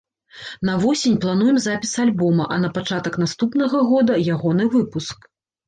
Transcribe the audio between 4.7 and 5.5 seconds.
выпуск.